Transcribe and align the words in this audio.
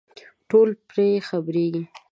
ټول 0.49 0.69
پرې 0.89 1.07
خبرېږي. 1.27 1.83